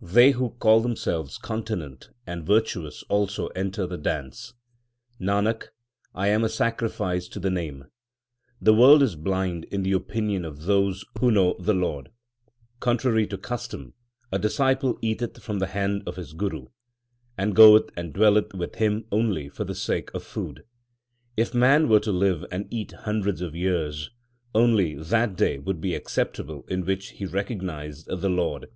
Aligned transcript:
3 0.00 0.08
They 0.14 0.30
who 0.30 0.52
call 0.60 0.80
themselves 0.80 1.36
continent 1.36 2.08
and 2.26 2.46
virtuous 2.46 3.02
also 3.10 3.48
enter 3.48 3.86
the 3.86 3.98
dance. 3.98 4.54
Nanak, 5.20 5.64
I 6.14 6.28
am 6.28 6.42
a 6.42 6.48
sacrifice 6.48 7.28
to 7.28 7.38
the 7.38 7.50
Name. 7.50 7.84
The 8.62 8.72
world 8.72 9.02
is 9.02 9.14
blind 9.14 9.64
in 9.66 9.82
the 9.82 9.92
opinion 9.92 10.46
of 10.46 10.62
those 10.62 11.04
who 11.20 11.30
know 11.30 11.54
the 11.60 11.74
Lord. 11.74 12.08
Contrary 12.80 13.26
to 13.26 13.36
custom, 13.36 13.92
a 14.32 14.38
disciple 14.38 14.98
eateth 15.02 15.42
from 15.42 15.58
the 15.58 15.66
hand 15.66 16.02
of 16.06 16.16
his 16.16 16.32
guru, 16.32 16.68
And 17.36 17.54
goeth 17.54 17.90
and 17.94 18.14
dwelleth 18.14 18.54
with 18.54 18.76
him 18.76 19.04
only 19.12 19.50
for 19.50 19.64
the 19.64 19.74
sake 19.74 20.08
of 20.14 20.22
food. 20.24 20.60
4 21.36 21.42
If 21.42 21.52
man 21.54 21.90
were 21.90 22.00
to 22.00 22.10
live 22.10 22.42
and 22.50 22.68
eat 22.72 22.92
hundreds 22.92 23.42
of 23.42 23.54
years, 23.54 24.08
Only 24.54 24.94
that 24.94 25.36
day 25.36 25.58
would 25.58 25.82
be 25.82 25.94
acceptable 25.94 26.64
in 26.68 26.86
which 26.86 27.08
he 27.10 27.26
recognized 27.26 28.06
the 28.06 28.30
Lord. 28.30 28.70